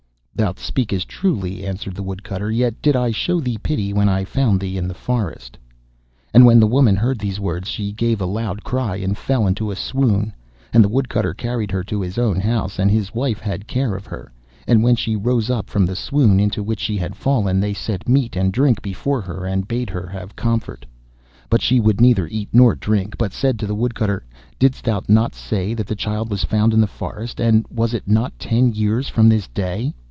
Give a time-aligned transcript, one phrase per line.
[0.33, 4.59] 'Thou speakest truly,' answered the Woodcutter, 'yet did I show thee pity when I found
[4.59, 5.55] thee in the forest.'
[6.33, 9.69] And when the woman heard these words she gave a loud cry, and fell into
[9.69, 10.33] a swoon.
[10.73, 14.07] And the Woodcutter carried her to his own house, and his wife had care of
[14.07, 14.31] her,
[14.65, 18.09] and when she rose up from the swoon into which she had fallen, they set
[18.09, 20.87] meat and drink before her, and bade her have comfort.
[21.51, 24.23] But she would neither eat nor drink, but said to the Woodcutter,
[24.57, 27.39] 'Didst thou not say that the child was found in the forest?
[27.39, 29.93] And was it not ten years from this day?